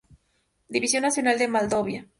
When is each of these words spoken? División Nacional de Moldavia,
División 0.67 1.03
Nacional 1.03 1.37
de 1.37 1.47
Moldavia, 1.47 2.07